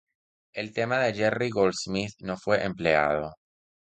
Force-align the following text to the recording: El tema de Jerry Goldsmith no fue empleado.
El 0.61 0.71
tema 0.73 0.97
de 0.97 1.13
Jerry 1.13 1.51
Goldsmith 1.51 2.15
no 2.21 2.35
fue 2.35 2.63
empleado. 2.63 3.35